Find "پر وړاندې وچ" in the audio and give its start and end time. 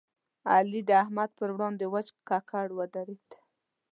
1.39-2.07